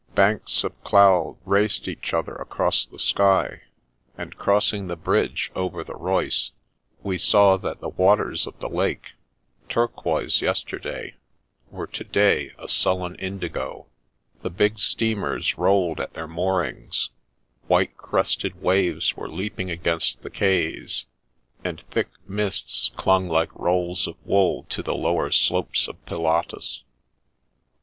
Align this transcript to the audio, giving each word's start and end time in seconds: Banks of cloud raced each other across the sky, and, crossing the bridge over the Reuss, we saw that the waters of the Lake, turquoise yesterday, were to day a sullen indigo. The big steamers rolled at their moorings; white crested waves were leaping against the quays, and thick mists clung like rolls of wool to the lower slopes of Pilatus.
Banks 0.15 0.63
of 0.63 0.83
cloud 0.83 1.37
raced 1.45 1.87
each 1.87 2.11
other 2.11 2.33
across 2.33 2.87
the 2.87 2.97
sky, 2.97 3.61
and, 4.17 4.35
crossing 4.35 4.87
the 4.87 4.95
bridge 4.95 5.51
over 5.55 5.83
the 5.83 5.93
Reuss, 5.93 6.49
we 7.03 7.19
saw 7.19 7.55
that 7.57 7.81
the 7.81 7.89
waters 7.89 8.47
of 8.47 8.57
the 8.59 8.67
Lake, 8.67 9.11
turquoise 9.69 10.41
yesterday, 10.41 11.17
were 11.69 11.85
to 11.85 12.03
day 12.03 12.51
a 12.57 12.67
sullen 12.67 13.13
indigo. 13.17 13.85
The 14.41 14.49
big 14.49 14.79
steamers 14.79 15.59
rolled 15.59 15.99
at 15.99 16.13
their 16.15 16.27
moorings; 16.27 17.11
white 17.67 17.95
crested 17.95 18.59
waves 18.59 19.15
were 19.15 19.29
leaping 19.29 19.69
against 19.69 20.23
the 20.23 20.31
quays, 20.31 21.05
and 21.63 21.79
thick 21.91 22.09
mists 22.27 22.89
clung 22.97 23.29
like 23.29 23.53
rolls 23.53 24.07
of 24.07 24.15
wool 24.25 24.63
to 24.69 24.81
the 24.81 24.95
lower 24.95 25.29
slopes 25.29 25.87
of 25.87 26.03
Pilatus. 26.07 26.81